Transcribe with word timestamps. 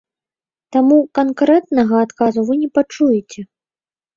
Таму 0.75 0.97
канкрэтнага 1.19 1.95
адказу 2.07 2.47
вы 2.51 2.59
не 2.63 2.69
пачуеце. 2.79 3.41